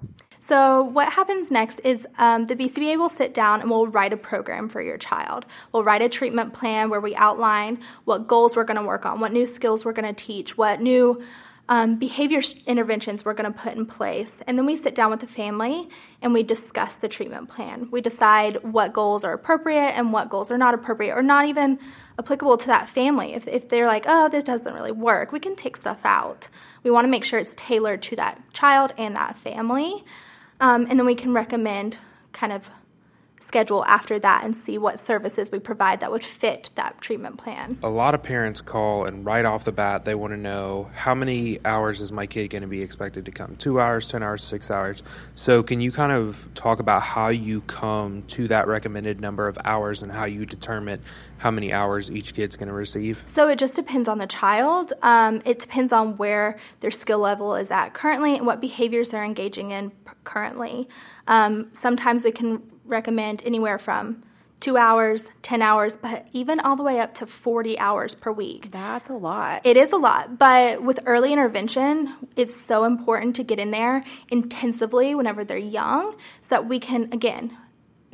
So, 0.52 0.82
what 0.82 1.10
happens 1.10 1.50
next 1.50 1.80
is 1.82 2.06
um, 2.18 2.44
the 2.44 2.54
BCBA 2.54 2.98
will 2.98 3.08
sit 3.08 3.32
down 3.32 3.62
and 3.62 3.70
we'll 3.70 3.86
write 3.86 4.12
a 4.12 4.18
program 4.18 4.68
for 4.68 4.82
your 4.82 4.98
child. 4.98 5.46
We'll 5.72 5.82
write 5.82 6.02
a 6.02 6.10
treatment 6.10 6.52
plan 6.52 6.90
where 6.90 7.00
we 7.00 7.16
outline 7.16 7.78
what 8.04 8.28
goals 8.28 8.54
we're 8.54 8.64
going 8.64 8.76
to 8.76 8.86
work 8.86 9.06
on, 9.06 9.18
what 9.18 9.32
new 9.32 9.46
skills 9.46 9.82
we're 9.82 9.94
going 9.94 10.14
to 10.14 10.24
teach, 10.24 10.58
what 10.58 10.82
new 10.82 11.22
um, 11.70 11.98
behavior 11.98 12.42
interventions 12.66 13.24
we're 13.24 13.32
going 13.32 13.50
to 13.50 13.58
put 13.58 13.72
in 13.72 13.86
place. 13.86 14.34
And 14.46 14.58
then 14.58 14.66
we 14.66 14.76
sit 14.76 14.94
down 14.94 15.10
with 15.10 15.20
the 15.20 15.26
family 15.26 15.88
and 16.20 16.34
we 16.34 16.42
discuss 16.42 16.96
the 16.96 17.08
treatment 17.08 17.48
plan. 17.48 17.88
We 17.90 18.02
decide 18.02 18.62
what 18.62 18.92
goals 18.92 19.24
are 19.24 19.32
appropriate 19.32 19.96
and 19.96 20.12
what 20.12 20.28
goals 20.28 20.50
are 20.50 20.58
not 20.58 20.74
appropriate 20.74 21.14
or 21.14 21.22
not 21.22 21.46
even 21.46 21.78
applicable 22.18 22.58
to 22.58 22.66
that 22.66 22.90
family. 22.90 23.32
If, 23.32 23.48
if 23.48 23.70
they're 23.70 23.86
like, 23.86 24.04
oh, 24.06 24.28
this 24.28 24.44
doesn't 24.44 24.74
really 24.74 24.92
work, 24.92 25.32
we 25.32 25.40
can 25.40 25.56
take 25.56 25.78
stuff 25.78 26.00
out. 26.04 26.50
We 26.82 26.90
want 26.90 27.06
to 27.06 27.10
make 27.10 27.24
sure 27.24 27.38
it's 27.38 27.54
tailored 27.56 28.02
to 28.02 28.16
that 28.16 28.52
child 28.52 28.92
and 28.98 29.16
that 29.16 29.38
family. 29.38 30.04
Um, 30.62 30.86
and 30.88 30.96
then 30.96 31.04
we 31.04 31.16
can 31.16 31.32
recommend 31.34 31.98
kind 32.32 32.52
of 32.52 32.70
schedule 33.52 33.84
after 33.84 34.18
that 34.18 34.44
and 34.44 34.56
see 34.56 34.78
what 34.78 34.98
services 34.98 35.52
we 35.52 35.58
provide 35.58 36.00
that 36.00 36.10
would 36.10 36.24
fit 36.24 36.70
that 36.74 36.98
treatment 37.02 37.36
plan. 37.36 37.76
A 37.82 37.88
lot 37.88 38.14
of 38.14 38.22
parents 38.22 38.62
call 38.62 39.04
and 39.04 39.26
right 39.26 39.44
off 39.44 39.64
the 39.64 39.72
bat 39.72 40.06
they 40.06 40.14
want 40.14 40.32
to 40.32 40.38
know 40.38 40.90
how 40.94 41.14
many 41.14 41.58
hours 41.66 42.00
is 42.00 42.10
my 42.12 42.24
kid 42.26 42.48
going 42.48 42.62
to 42.62 42.68
be 42.68 42.80
expected 42.80 43.26
to 43.26 43.30
come? 43.30 43.54
2 43.56 43.78
hours, 43.78 44.08
10 44.08 44.22
hours, 44.22 44.42
6 44.42 44.70
hours. 44.70 45.02
So 45.34 45.62
can 45.62 45.82
you 45.82 45.92
kind 45.92 46.12
of 46.12 46.48
talk 46.54 46.80
about 46.80 47.02
how 47.02 47.28
you 47.28 47.60
come 47.62 48.22
to 48.28 48.48
that 48.48 48.68
recommended 48.68 49.20
number 49.20 49.46
of 49.46 49.58
hours 49.66 50.02
and 50.02 50.10
how 50.10 50.24
you 50.24 50.46
determine 50.46 51.02
how 51.36 51.50
many 51.50 51.74
hours 51.74 52.10
each 52.10 52.32
kid's 52.32 52.56
going 52.56 52.68
to 52.68 52.74
receive? 52.74 53.22
So 53.26 53.48
it 53.48 53.58
just 53.58 53.74
depends 53.74 54.08
on 54.08 54.16
the 54.16 54.26
child. 54.26 54.94
Um, 55.02 55.42
it 55.44 55.58
depends 55.58 55.92
on 55.92 56.16
where 56.16 56.56
their 56.80 56.90
skill 56.90 57.18
level 57.18 57.54
is 57.54 57.70
at 57.70 57.92
currently 57.92 58.34
and 58.34 58.46
what 58.46 58.62
behaviors 58.62 59.10
they're 59.10 59.22
engaging 59.22 59.72
in 59.72 59.92
currently. 60.24 60.88
Um, 61.26 61.68
sometimes 61.72 62.24
we 62.24 62.32
can 62.32 62.62
recommend 62.84 63.42
anywhere 63.44 63.78
from 63.78 64.22
two 64.62 64.76
hours, 64.76 65.24
10 65.42 65.60
hours, 65.60 65.96
but 65.96 66.28
even 66.32 66.60
all 66.60 66.76
the 66.76 66.84
way 66.84 67.00
up 67.00 67.14
to 67.14 67.26
40 67.26 67.78
hours 67.80 68.14
per 68.14 68.30
week. 68.30 68.70
That's 68.70 69.08
a 69.08 69.14
lot. 69.14 69.66
It 69.66 69.76
is 69.76 69.92
a 69.92 69.96
lot, 69.96 70.38
but 70.38 70.82
with 70.82 71.00
early 71.04 71.32
intervention, 71.32 72.14
it's 72.36 72.54
so 72.54 72.84
important 72.84 73.34
to 73.36 73.42
get 73.42 73.58
in 73.58 73.72
there 73.72 74.04
intensively 74.28 75.16
whenever 75.16 75.42
they're 75.44 75.58
young 75.58 76.12
so 76.42 76.48
that 76.50 76.68
we 76.68 76.78
can, 76.78 77.12
again, 77.12 77.56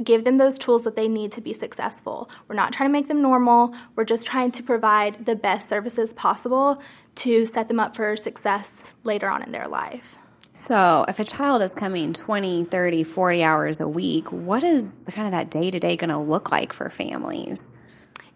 give 0.02 0.24
them 0.24 0.38
those 0.38 0.58
tools 0.58 0.84
that 0.84 0.96
they 0.96 1.06
need 1.08 1.32
to 1.32 1.42
be 1.42 1.52
successful. 1.52 2.30
We're 2.46 2.54
not 2.54 2.72
trying 2.72 2.88
to 2.88 2.92
make 2.92 3.08
them 3.08 3.20
normal, 3.20 3.74
we're 3.94 4.04
just 4.04 4.24
trying 4.24 4.52
to 4.52 4.62
provide 4.62 5.26
the 5.26 5.36
best 5.36 5.68
services 5.68 6.14
possible 6.14 6.82
to 7.16 7.44
set 7.44 7.68
them 7.68 7.78
up 7.78 7.94
for 7.94 8.16
success 8.16 8.70
later 9.04 9.28
on 9.28 9.42
in 9.42 9.52
their 9.52 9.68
life. 9.68 10.16
So, 10.60 11.04
if 11.06 11.20
a 11.20 11.24
child 11.24 11.62
is 11.62 11.72
coming 11.72 12.12
20, 12.12 12.64
30, 12.64 13.04
40 13.04 13.44
hours 13.44 13.80
a 13.80 13.86
week, 13.86 14.32
what 14.32 14.64
is 14.64 14.92
kind 15.06 15.26
of 15.26 15.30
that 15.30 15.50
day 15.50 15.70
to 15.70 15.78
day 15.78 15.96
going 15.96 16.10
to 16.10 16.18
look 16.18 16.50
like 16.50 16.72
for 16.72 16.90
families? 16.90 17.70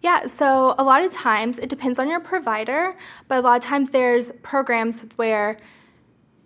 Yeah, 0.01 0.27
so 0.27 0.73
a 0.77 0.83
lot 0.83 1.03
of 1.03 1.11
times 1.11 1.59
it 1.59 1.67
depends 1.67 1.99
on 1.99 2.07
your 2.07 2.21
provider, 2.21 2.95
but 3.27 3.39
a 3.39 3.41
lot 3.41 3.57
of 3.57 3.63
times 3.63 3.89
there's 3.89 4.31
programs 4.41 5.01
where 5.17 5.57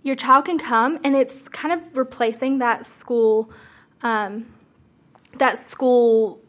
your 0.01 0.15
child 0.15 0.45
can 0.45 0.57
come 0.57 0.99
and 1.03 1.15
it's 1.15 1.47
kind 1.49 1.79
of 1.79 1.95
replacing 1.95 2.57
that 2.57 2.85
school 2.85 3.51
um, 4.01 4.47
that 5.37 5.69
school 5.69 6.39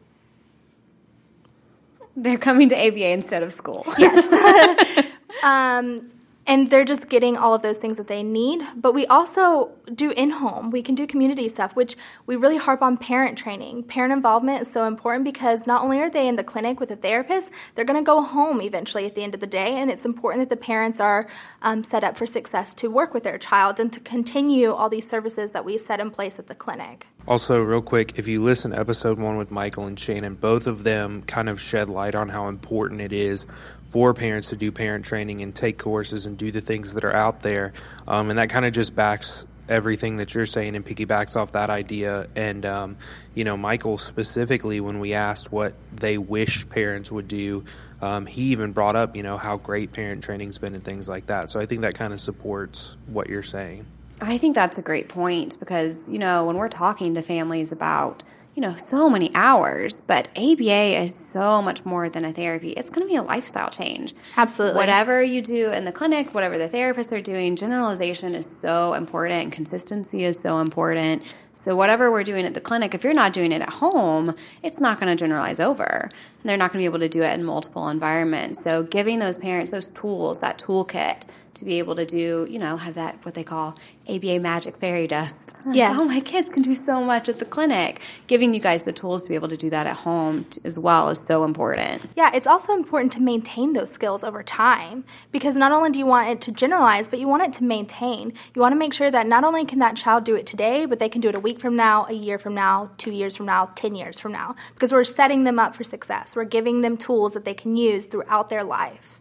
they're 2.17 2.39
coming 2.39 2.71
to 2.71 2.77
ABA 2.77 3.11
instead 3.11 3.43
of 3.43 3.53
school. 3.53 3.85
Yes. 3.99 5.07
um, 5.43 6.11
and 6.49 6.71
they're 6.71 6.85
just 6.85 7.11
getting 7.11 7.37
all 7.37 7.53
of 7.53 7.61
those 7.61 7.77
things 7.77 7.99
that 7.99 8.09
they 8.09 8.23
need. 8.23 8.67
But 8.75 8.95
we 8.95 9.07
also 9.07 9.71
do 9.95 10.11
in 10.13 10.31
home. 10.31 10.71
We 10.71 10.83
can 10.83 10.95
do 10.95 11.07
community 11.07 11.49
stuff, 11.51 11.77
which 11.77 11.95
we 12.27 12.37
really 12.37 12.57
harp 12.57 12.81
on 12.81 12.97
parent 12.97 13.37
training. 13.37 13.85
Parent 13.85 14.15
involvement 14.15 14.63
is 14.63 14.73
so 14.73 14.85
important 14.85 15.25
because 15.25 15.67
not 15.67 15.83
only 15.83 16.01
are 16.01 16.09
they 16.09 16.27
in 16.27 16.37
the 16.37 16.43
clinic 16.43 16.81
with 16.81 16.91
a 16.91 16.97
therapist, 16.97 17.51
they're 17.75 17.85
going 17.85 18.03
to 18.03 18.05
go 18.05 18.23
home 18.23 18.63
eventually 18.63 19.05
at 19.05 19.15
the 19.15 19.23
end 19.23 19.35
of 19.35 19.41
the 19.41 19.47
day. 19.47 19.75
And 19.79 19.91
it's 19.91 20.07
important 20.07 20.49
that 20.49 20.59
the 20.59 20.61
parents 20.61 20.99
are 20.99 21.29
um, 21.61 21.85
set 21.85 22.03
up 22.03 22.17
for 22.17 22.27
success 22.27 22.73
to 22.75 22.89
work 22.89 23.13
with 23.13 23.25
their 23.25 23.39
child 23.39 23.79
and 23.79 23.93
to 23.93 24.01
continue 24.01 24.73
all 24.73 24.89
these 24.89 25.09
services 25.09 25.51
that 25.51 25.67
we 25.67 25.77
set 25.77 26.01
in 26.01 26.11
place 26.11 26.39
at 26.39 26.47
the 26.47 26.55
clinic. 26.55 27.07
Also, 27.29 27.61
real 27.61 27.83
quick, 27.83 28.15
if 28.17 28.27
you 28.27 28.43
listen 28.43 28.71
to 28.71 28.81
episode 28.81 29.19
one 29.19 29.37
with 29.37 29.51
Michael 29.51 29.85
and 29.85 30.01
Shannon, 30.01 30.35
both 30.35 30.67
of 30.67 30.83
them 30.83 31.21
kind 31.21 31.51
of 31.51 31.61
shed 31.61 31.91
light 31.91 32.15
on 32.15 32.31
how 32.31 32.49
important 32.49 33.03
it 33.03 33.13
is 33.13 33.45
for 33.85 34.15
parents 34.15 34.49
to 34.49 34.57
do 34.57 34.73
parent 34.73 35.05
training 35.05 35.43
and 35.43 35.55
take 35.55 35.77
courses 35.77 36.25
and 36.25 36.39
do 36.39 36.51
the 36.51 36.63
things 36.63 36.95
that 36.95 37.05
are 37.05 37.13
out 37.13 37.41
there. 37.41 37.75
Um, 38.07 38.31
and 38.31 38.39
that 38.39 38.49
kind 38.49 38.65
of 38.65 38.73
just 38.73 38.97
backs 38.97 39.45
everything 39.69 40.17
that 40.17 40.35
you're 40.35 40.47
saying 40.47 40.75
and 40.75 40.83
piggybacks 40.83 41.37
off 41.37 41.53
that 41.53 41.69
idea. 41.69 42.29
And, 42.35 42.65
um, 42.65 42.97
you 43.35 43.45
know, 43.45 43.59
Michael 43.59 43.99
specifically, 43.99 44.81
when 44.81 44.99
we 44.99 45.13
asked 45.13 45.53
what 45.53 45.75
they 45.93 46.17
wish 46.17 46.67
parents 46.71 47.13
would 47.13 47.29
do, 47.29 47.63
um, 48.01 48.25
he 48.25 48.45
even 48.45 48.73
brought 48.73 48.97
up, 48.97 49.15
you 49.15 49.23
know, 49.23 49.37
how 49.37 49.59
great 49.59 49.93
parent 49.93 50.25
training's 50.25 50.57
been 50.57 50.75
and 50.75 50.83
things 50.83 51.11
like 51.11 51.27
that. 51.27 51.51
So 51.51 51.61
I 51.61 51.67
think 51.67 51.83
that 51.83 51.95
kind 51.95 52.15
of 52.15 52.23
supports 52.23 52.97
what 53.07 53.29
you're 53.29 53.43
saying. 53.43 53.85
I 54.21 54.39
think 54.39 54.55
that's 54.55 54.79
a 54.79 54.83
great 54.83 55.09
point 55.09 55.59
because, 55.59 56.09
you 56.09 56.19
know, 56.19 56.45
when 56.45 56.57
we're 56.57 56.69
talking 56.69 57.15
to 57.15 57.23
families 57.23 57.73
about, 57.73 58.25
you 58.55 58.63
know, 58.63 58.75
so 58.77 59.09
many 59.09 59.31
hours, 59.35 60.03
but 60.07 60.29
ABA 60.37 61.01
is 61.01 61.31
so 61.33 61.63
much 61.63 61.85
more 61.85 62.09
than 62.09 62.25
a 62.25 62.33
therapy. 62.33 62.71
It's 62.71 62.91
going 62.91 63.07
to 63.07 63.11
be 63.11 63.17
a 63.17 63.23
lifestyle 63.23 63.71
change. 63.71 64.15
Absolutely. 64.37 64.77
Whatever 64.79 65.23
you 65.23 65.41
do 65.41 65.71
in 65.71 65.85
the 65.85 65.93
clinic, 65.93 66.35
whatever 66.35 66.59
the 66.59 66.69
therapists 66.69 67.13
are 67.17 67.21
doing, 67.21 67.55
generalization 67.55 68.35
is 68.35 68.61
so 68.61 68.95
important 68.95 69.45
and 69.45 69.53
consistency 69.53 70.25
is 70.25 70.41
so 70.41 70.59
important. 70.59 71.23
So, 71.61 71.75
whatever 71.75 72.13
we're 72.13 72.23
doing 72.23 72.45
at 72.45 72.55
the 72.55 72.61
clinic, 72.61 72.95
if 72.95 73.03
you're 73.03 73.13
not 73.13 73.33
doing 73.33 73.51
it 73.51 73.61
at 73.61 73.69
home, 73.69 74.37
it's 74.63 74.81
not 74.81 75.01
going 75.01 75.11
to 75.11 75.21
generalize 75.21 75.59
over. 75.59 76.09
And 76.09 76.49
they're 76.49 76.57
not 76.57 76.73
going 76.73 76.79
to 76.79 76.83
be 76.83 76.93
able 76.97 77.01
to 77.01 77.09
do 77.09 77.23
it 77.23 77.35
in 77.35 77.43
multiple 77.43 77.89
environments. 77.89 78.63
So, 78.63 78.85
giving 78.85 79.19
those 79.19 79.39
parents 79.39 79.73
those 79.73 79.91
tools, 79.91 80.39
that 80.39 80.59
toolkit 80.61 81.27
to 81.59 81.65
be 81.65 81.79
able 81.79 81.97
to 81.97 82.07
do, 82.07 82.47
you 82.49 82.59
know, 82.59 82.77
have 82.77 82.95
that 82.95 83.25
what 83.25 83.35
they 83.35 83.43
call 83.45 83.77
ABA 84.09 84.41
magic 84.41 84.77
fairy 84.79 85.07
dust. 85.07 85.57
Yes. 85.79 85.97
oh, 85.99 86.09
my 86.09 86.21
kids 86.21 86.49
can 86.49 86.63
do 86.63 86.75
so 86.75 87.05
much 87.05 87.29
at 87.29 87.39
the 87.39 87.45
clinic. 87.45 88.01
Giving 88.27 88.55
you 88.55 88.59
guys 88.59 88.85
the 88.85 88.93
tools 88.93 89.23
to 89.25 89.29
be 89.29 89.35
able 89.35 89.49
to 89.49 89.57
do 89.57 89.69
that 89.71 89.87
at 89.87 89.97
home 89.97 90.47
as 90.65 90.79
well 90.79 91.11
is 91.11 91.25
so 91.25 91.45
important. 91.45 92.03
Yeah, 92.17 92.31
it's 92.33 92.47
also 92.47 92.73
important 92.73 93.13
to 93.13 93.21
maintain 93.21 93.75
those 93.75 93.91
skills 93.91 94.25
over 94.25 94.43
time 94.43 95.05
because 95.31 95.57
not 95.57 95.71
only 95.71 95.91
do 95.91 95.99
you 95.99 96.07
want 96.07 96.29
it 96.31 96.41
to 96.43 96.53
generalize, 96.53 97.09
but 97.09 97.19
you 97.19 97.29
want 97.29 97.43
it 97.43 97.53
to 97.55 97.65
maintain. 97.65 98.33
You 98.55 98.63
want 98.63 98.73
to 98.73 98.79
make 98.79 98.95
sure 98.95 99.11
that 99.11 99.27
not 99.27 99.45
only 99.45 99.67
can 99.67 99.79
that 99.81 99.95
child 99.95 100.25
do 100.25 100.37
it 100.37 100.47
today, 100.47 100.87
but 100.87 101.01
they 101.01 101.09
can 101.09 101.21
do 101.21 101.29
it 101.29 101.35
a 101.35 101.41
week 101.41 101.48
from 101.57 101.77
now, 101.77 102.07
a 102.07 102.13
year 102.13 102.39
from 102.39 102.55
now, 102.55 102.91
two 102.99 103.11
years 103.11 103.37
from 103.37 103.47
now, 103.47 103.67
10 103.77 103.95
years 103.95 104.19
from 104.21 104.33
now, 104.33 104.55
because 104.75 104.93
we're 104.93 105.05
setting 105.05 105.45
them 105.45 105.59
up 105.59 105.75
for 105.75 105.85
success. 105.85 106.37
We're 106.37 106.45
giving 106.45 106.83
them 106.83 106.97
tools 106.97 107.35
that 107.35 107.45
they 107.45 107.55
can 107.55 107.77
use 107.77 108.07
throughout 108.07 108.49
their 108.49 108.65
life. 108.65 109.18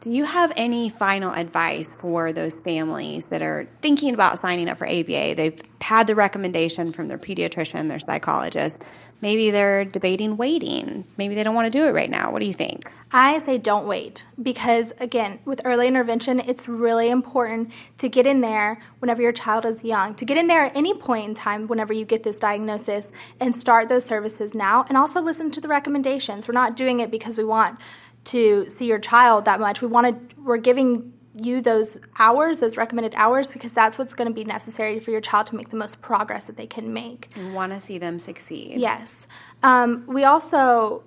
Do 0.00 0.10
you 0.10 0.24
have 0.24 0.50
any 0.56 0.88
final 0.88 1.30
advice 1.34 1.94
for 1.94 2.32
those 2.32 2.58
families 2.60 3.26
that 3.26 3.42
are 3.42 3.68
thinking 3.82 4.14
about 4.14 4.38
signing 4.38 4.66
up 4.66 4.78
for 4.78 4.88
ABA? 4.88 5.34
They've 5.34 5.60
had 5.82 6.06
the 6.06 6.14
recommendation 6.14 6.90
from 6.90 7.08
their 7.08 7.18
pediatrician, 7.18 7.90
their 7.90 7.98
psychologist. 7.98 8.82
Maybe 9.20 9.50
they're 9.50 9.84
debating 9.84 10.38
waiting. 10.38 11.04
Maybe 11.18 11.34
they 11.34 11.42
don't 11.42 11.54
want 11.54 11.70
to 11.70 11.78
do 11.78 11.84
it 11.86 11.90
right 11.90 12.08
now. 12.08 12.32
What 12.32 12.40
do 12.40 12.46
you 12.46 12.54
think? 12.54 12.90
I 13.12 13.40
say 13.40 13.58
don't 13.58 13.86
wait 13.86 14.24
because, 14.40 14.94
again, 15.00 15.38
with 15.44 15.60
early 15.66 15.86
intervention, 15.86 16.40
it's 16.40 16.66
really 16.66 17.10
important 17.10 17.70
to 17.98 18.08
get 18.08 18.26
in 18.26 18.40
there 18.40 18.80
whenever 19.00 19.20
your 19.20 19.32
child 19.32 19.66
is 19.66 19.84
young, 19.84 20.14
to 20.14 20.24
get 20.24 20.38
in 20.38 20.46
there 20.46 20.64
at 20.64 20.74
any 20.74 20.94
point 20.94 21.28
in 21.28 21.34
time 21.34 21.66
whenever 21.66 21.92
you 21.92 22.06
get 22.06 22.22
this 22.22 22.36
diagnosis 22.36 23.08
and 23.40 23.54
start 23.54 23.90
those 23.90 24.06
services 24.06 24.54
now 24.54 24.86
and 24.88 24.96
also 24.96 25.20
listen 25.20 25.50
to 25.50 25.60
the 25.60 25.68
recommendations. 25.68 26.48
We're 26.48 26.54
not 26.54 26.74
doing 26.74 27.00
it 27.00 27.10
because 27.10 27.36
we 27.36 27.44
want 27.44 27.78
to 28.24 28.68
see 28.70 28.86
your 28.86 28.98
child 28.98 29.44
that 29.46 29.60
much. 29.60 29.80
We 29.80 29.88
want 29.88 30.30
to, 30.30 30.40
we're 30.40 30.58
giving 30.58 31.12
you 31.34 31.60
those 31.60 31.96
hours, 32.18 32.60
those 32.60 32.76
recommended 32.76 33.14
hours, 33.16 33.50
because 33.50 33.72
that's 33.72 33.98
what's 33.98 34.14
going 34.14 34.28
to 34.28 34.34
be 34.34 34.44
necessary 34.44 35.00
for 35.00 35.10
your 35.10 35.20
child 35.20 35.46
to 35.48 35.56
make 35.56 35.70
the 35.70 35.76
most 35.76 36.00
progress 36.00 36.44
that 36.44 36.56
they 36.56 36.66
can 36.66 36.92
make. 36.92 37.28
And 37.36 37.54
want 37.54 37.72
to 37.72 37.80
see 37.80 37.98
them 37.98 38.18
succeed. 38.18 38.78
Yes. 38.78 39.26
Um, 39.62 40.04
we 40.06 40.24
also, 40.24 41.04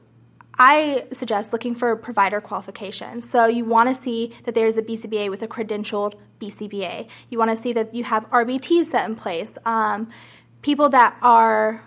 I 0.58 1.05
suggest 1.12 1.51
looking 1.51 1.75
for 1.75 1.96
provider 1.96 2.39
qualifications. 2.41 3.29
So 3.29 3.46
you 3.46 3.65
want 3.65 3.93
to 3.93 4.01
see 4.01 4.34
that 4.46 4.55
there's 4.55 4.77
a 4.77 4.82
BCBA 4.82 5.29
with 5.29 5.43
a 5.43 5.48
credentialed 5.48 6.15
BCBA. 6.39 7.10
You 7.29 7.38
want 7.38 7.51
to 7.51 7.58
see 7.58 7.74
that 7.74 7.93
you 7.93 8.03
have 8.03 8.27
RBTs 8.29 8.86
set 8.86 9.08
in 9.10 9.15
place. 9.15 9.51
Um, 9.65 10.10
people 10.62 10.89
that 10.89 11.17
are 11.22 11.84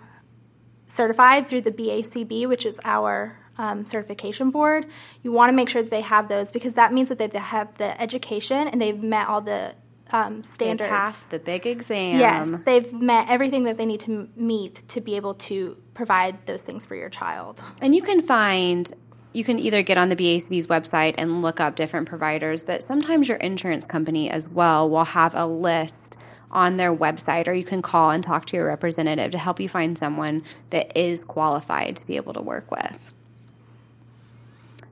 certified 0.85 1.47
through 1.47 1.61
the 1.61 1.71
BACB, 1.71 2.47
which 2.47 2.65
is 2.65 2.79
our 2.83 3.37
um, 3.57 3.85
certification 3.85 4.51
board, 4.51 4.85
you 5.23 5.31
want 5.31 5.49
to 5.49 5.53
make 5.55 5.69
sure 5.69 5.81
that 5.81 5.91
they 5.91 6.01
have 6.01 6.27
those 6.27 6.51
because 6.51 6.75
that 6.75 6.93
means 6.93 7.09
that 7.09 7.17
they 7.17 7.29
have 7.37 7.75
the 7.77 7.99
education 8.01 8.67
and 8.67 8.81
they've 8.81 9.01
met 9.01 9.27
all 9.27 9.41
the 9.41 9.73
um, 10.11 10.43
standards. 10.43 10.89
They 10.89 10.95
passed 10.95 11.29
the 11.29 11.39
big 11.39 11.67
exam. 11.67 12.19
Yes, 12.19 12.51
they've 12.65 12.91
met 12.93 13.29
everything 13.29 13.65
that 13.65 13.77
they 13.77 13.85
need 13.85 14.01
to 14.01 14.29
meet 14.35 14.87
to 14.89 15.01
be 15.01 15.15
able 15.15 15.33
to 15.35 15.77
provide 15.93 16.45
those 16.45 16.61
things 16.61 16.85
for 16.85 16.95
your 16.95 17.09
child. 17.09 17.61
And 17.81 17.95
you 17.95 18.01
can 18.01 18.21
find 18.21 18.91
you 19.33 19.43
can 19.43 19.59
either 19.59 19.83
get 19.83 19.97
on 19.97 20.09
the 20.09 20.15
BACB's 20.15 20.67
website 20.67 21.15
and 21.17 21.41
look 21.41 21.59
up 21.59 21.75
different 21.75 22.07
providers, 22.07 22.63
but 22.63 22.81
sometimes 22.81 23.27
your 23.27 23.37
insurance 23.37 23.85
company 23.85 24.29
as 24.29 24.49
well 24.49 24.89
will 24.89 25.03
have 25.03 25.35
a 25.35 25.45
list 25.45 26.17
on 26.49 26.77
their 26.77 26.95
website, 26.95 27.47
or 27.47 27.53
you 27.53 27.65
can 27.65 27.81
call 27.81 28.09
and 28.09 28.23
talk 28.23 28.45
to 28.45 28.57
your 28.57 28.65
representative 28.65 29.31
to 29.31 29.37
help 29.37 29.59
you 29.59 29.67
find 29.67 29.97
someone 29.97 30.43
that 30.69 30.97
is 30.97 31.25
qualified 31.25 31.97
to 31.97 32.07
be 32.07 32.15
able 32.15 32.33
to 32.33 32.41
work 32.41 32.71
with. 32.71 33.13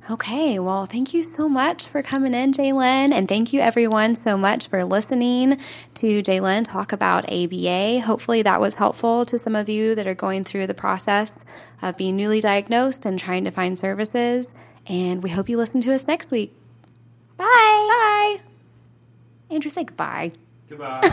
Okay, 0.07 0.59
well, 0.59 0.85
thank 0.85 1.15
you 1.15 1.23
so 1.23 1.49
much 1.49 1.87
for 1.87 2.03
coming 2.03 2.35
in, 2.35 2.53
Jaelyn, 2.53 3.11
and 3.11 3.27
thank 3.27 3.53
you 3.53 3.59
everyone 3.59 4.13
so 4.13 4.37
much 4.37 4.67
for 4.67 4.85
listening 4.85 5.57
to 5.95 6.21
Jaelyn 6.21 6.63
talk 6.63 6.91
about 6.91 7.25
ABA. 7.25 8.01
Hopefully, 8.01 8.43
that 8.43 8.61
was 8.61 8.75
helpful 8.75 9.25
to 9.25 9.39
some 9.39 9.55
of 9.55 9.67
you 9.67 9.95
that 9.95 10.05
are 10.05 10.13
going 10.13 10.43
through 10.43 10.67
the 10.67 10.75
process 10.75 11.43
of 11.81 11.97
being 11.97 12.15
newly 12.15 12.39
diagnosed 12.39 13.07
and 13.07 13.17
trying 13.17 13.45
to 13.45 13.51
find 13.51 13.79
services. 13.79 14.53
And 14.85 15.23
we 15.23 15.31
hope 15.31 15.49
you 15.49 15.57
listen 15.57 15.81
to 15.81 15.93
us 15.95 16.05
next 16.05 16.29
week. 16.29 16.53
Bye. 17.37 17.45
Bye. 17.47 18.37
Andrew, 19.49 19.71
say 19.71 19.85
goodbye. 19.85 20.33
Goodbye. 20.67 21.01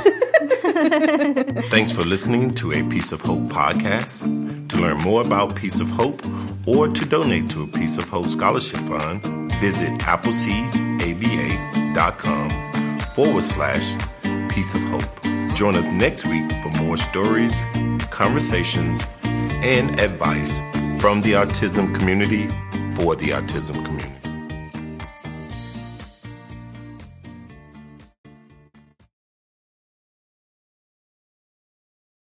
Thanks 1.69 1.93
for 1.93 2.03
listening 2.05 2.55
to 2.55 2.73
a 2.73 2.83
Piece 2.85 3.13
of 3.13 3.21
Hope 3.21 3.43
podcast. 3.45 4.21
To 4.69 4.77
learn 4.79 4.97
more 4.99 5.21
about 5.21 5.57
Piece 5.57 5.81
of 5.81 5.91
Hope 5.91 6.23
or 6.67 6.89
to 6.89 7.05
donate 7.05 7.51
to 7.51 7.65
a 7.65 7.67
Piece 7.67 7.99
of 7.99 8.09
Hope 8.09 8.29
Scholarship 8.29 8.79
Fund, 8.81 9.23
visit 9.61 9.91
appleseedsaba.com 10.01 13.01
forward 13.15 13.45
slash 13.45 13.95
Piece 14.49 14.73
of 14.75 14.81
Hope. 14.85 15.05
Join 15.55 15.77
us 15.77 15.87
next 15.89 16.25
week 16.27 16.51
for 16.63 16.71
more 16.83 16.97
stories, 16.97 17.63
conversations, 18.11 19.03
and 19.23 20.01
advice 20.01 20.61
from 21.01 21.21
the 21.21 21.33
autism 21.33 21.95
community 21.95 22.49
for 22.97 23.15
the 23.17 23.29
autism 23.31 23.85
community. 23.85 24.12